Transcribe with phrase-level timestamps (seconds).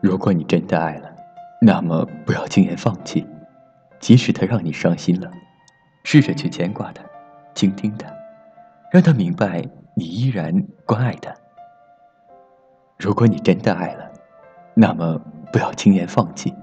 [0.00, 1.10] 如果你真的爱了，
[1.60, 3.26] 那么不要轻言放弃，
[3.98, 5.30] 即使他让你伤心了，
[6.04, 7.02] 试着去牵挂他，
[7.54, 8.10] 倾听他，
[8.90, 9.62] 让他明白
[9.94, 10.54] 你依然
[10.86, 11.34] 关爱他。
[12.98, 14.10] 如果你真的爱了，
[14.74, 15.20] 那么
[15.52, 16.54] 不要轻言放弃，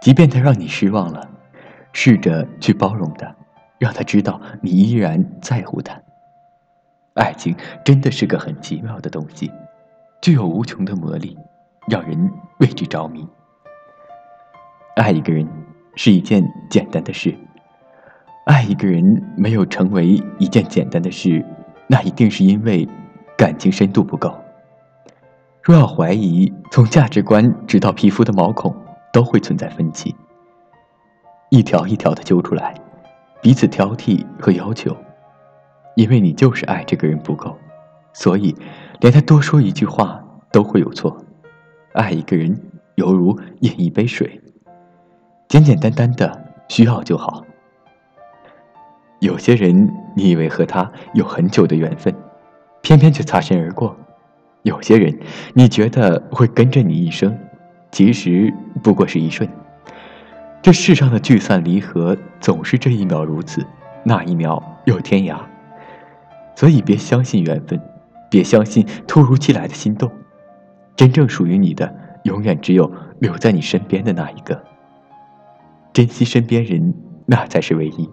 [0.00, 1.28] 即便他让你失望了，
[1.92, 3.34] 试着去包容他，
[3.78, 6.00] 让他知道你依然在乎他。
[7.14, 9.50] 爱情真的是个很奇妙的东西，
[10.20, 11.36] 具有无穷的魔力，
[11.88, 13.26] 让人为之着迷。
[14.96, 15.46] 爱一个人
[15.94, 17.36] 是一件简单的事，
[18.46, 21.44] 爱一个人没有成为一件简单的事，
[21.86, 22.88] 那一定是因为
[23.36, 24.34] 感情深度不够。
[25.62, 28.74] 若要怀疑，从价值观直到皮肤的毛孔
[29.12, 30.14] 都会存在分歧，
[31.50, 32.74] 一条一条的揪出来，
[33.42, 34.96] 彼此挑剔和要求。
[35.96, 37.56] 因为你就是爱这个人不够，
[38.12, 38.54] 所以
[39.00, 41.16] 连他多说一句话都会有错。
[41.96, 42.54] 爱一个人
[42.96, 44.40] 犹如饮一杯水，
[45.48, 47.42] 简简单单的需要就好。
[49.20, 52.14] 有些人你以为和他有很久的缘分，
[52.82, 53.88] 偏偏却擦身而过；
[54.62, 55.18] 有些人
[55.54, 57.36] 你觉得会跟着你一生，
[57.90, 58.52] 其实
[58.82, 59.48] 不过是一瞬。
[60.60, 63.64] 这世上的聚散离合总是这一秒如此，
[64.04, 65.38] 那一秒又天涯。
[66.54, 67.80] 所以，别相信缘分，
[68.30, 70.10] 别相信突如其来的心动。
[70.96, 71.94] 真正属于你的，
[72.24, 74.64] 永远只有留在你身边的那一个。
[75.92, 76.94] 珍惜身边人，
[77.26, 78.10] 那才是唯一。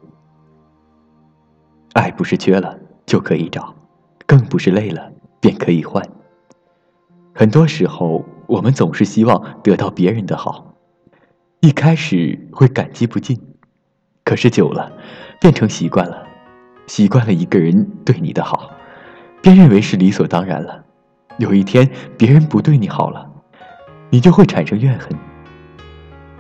[1.94, 3.74] 爱不是缺了就可以找，
[4.26, 6.04] 更不是累了便可以换。
[7.34, 10.76] 很多时候，我们总是希望得到别人的好，
[11.62, 13.40] 一开始会感激不尽，
[14.24, 14.92] 可是久了，
[15.40, 16.28] 变成习惯了。
[16.86, 18.72] 习惯了一个人对你的好，
[19.42, 20.84] 便认为是理所当然了。
[21.40, 23.30] 有一天别人不对你好了，
[24.10, 25.10] 你就会产生怨恨。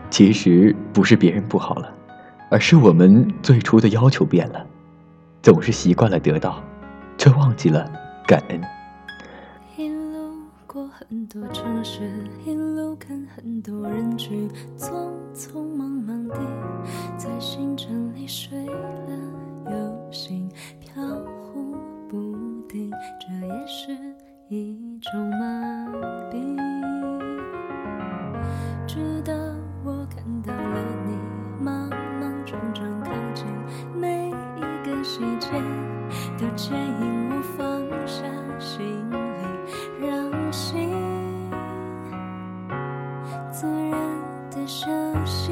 [0.09, 1.91] 其实不是别人不好了，
[2.51, 4.65] 而是我们最初的要求变了，
[5.41, 6.61] 总是习惯了得到，
[7.17, 7.91] 却忘记了
[8.27, 8.61] 感恩。
[9.75, 10.35] 一路
[10.67, 12.11] 过很多城市，
[12.45, 16.39] 一路看很多人群，匆匆忙忙地
[17.17, 19.19] 在星辰里睡了。
[19.65, 20.47] 又醒
[20.79, 21.03] 飘
[21.51, 21.75] 忽
[22.07, 22.35] 不
[22.69, 23.97] 定，这也是
[24.53, 25.87] 一种麻
[26.31, 26.37] 痹。
[28.85, 29.33] 直到
[29.83, 31.17] 我看到了你，
[31.59, 33.47] 莽莽撞撞靠近，
[33.99, 35.49] 每一个细节
[36.37, 38.23] 都牵引我放下
[38.59, 40.91] 行李，让心
[43.51, 43.99] 自然
[44.51, 44.85] 的休
[45.25, 45.51] 息。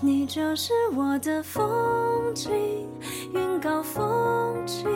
[0.00, 1.68] 你就是我的风
[2.34, 2.50] 景，
[3.32, 4.88] 云高风轻，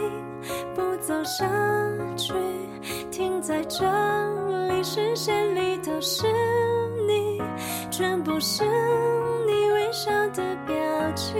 [0.74, 1.46] 不走下
[2.16, 2.34] 去，
[3.10, 3.84] 停在这
[4.68, 6.26] 里，视线里都是
[7.06, 7.40] 你，
[7.90, 8.64] 全部是
[9.46, 10.76] 你微笑的表
[11.14, 11.38] 情。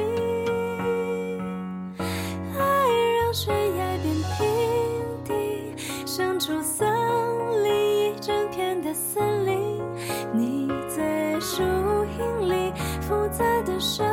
[1.98, 2.62] 爱
[3.20, 4.46] 让悬崖变平
[5.24, 6.88] 地，生出森
[7.64, 9.82] 林，一整片的森林，
[10.32, 12.72] 你在树荫里。
[13.00, 14.06] 复杂的生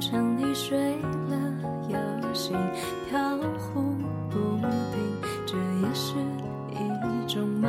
[0.00, 0.76] 城你睡
[1.28, 1.36] 了
[1.88, 2.56] 又醒
[3.08, 3.96] 飘忽
[4.30, 4.98] 不定
[5.46, 6.14] 这也是
[6.72, 7.68] 一种麻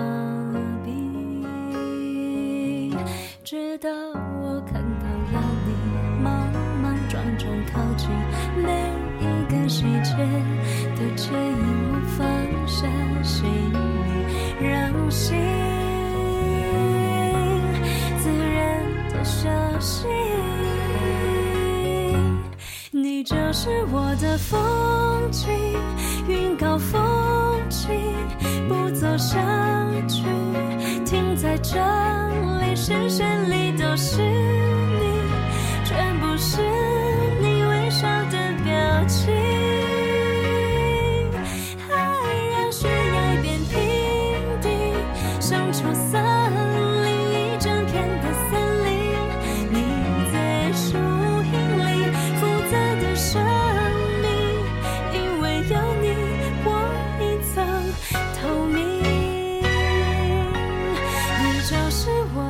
[0.85, 0.89] 痹。
[3.43, 5.69] 直到我看到了你
[6.23, 8.09] 莽莽撞撞靠近
[8.63, 8.71] 每
[9.19, 10.15] 一个细节
[10.95, 12.87] 都牵引我放下
[13.23, 13.74] 心。
[23.25, 25.49] 你就是我的风景，
[26.27, 27.89] 云高风轻，
[28.67, 29.41] 不走下
[30.07, 30.21] 去，
[31.03, 31.79] 停在这
[32.59, 34.64] 里，视线里都是。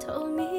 [0.00, 0.55] told me